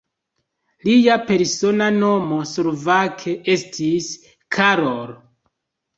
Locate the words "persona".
1.27-1.91